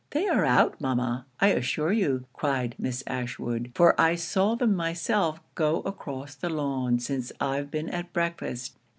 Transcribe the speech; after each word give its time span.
'They 0.09 0.27
are 0.27 0.43
out, 0.45 0.81
mama, 0.81 1.27
I 1.39 1.49
assure 1.49 1.91
you,' 1.91 2.25
cried 2.33 2.73
Miss 2.79 3.03
Ashwood, 3.05 3.71
'for 3.75 3.93
I 4.01 4.15
saw 4.15 4.55
them 4.55 4.75
myself 4.75 5.39
go 5.53 5.81
across 5.83 6.33
the 6.33 6.49
lawn 6.49 6.97
since 6.97 7.31
I've 7.39 7.69
been 7.69 7.87
at 7.87 8.11
breakfast. 8.11 8.77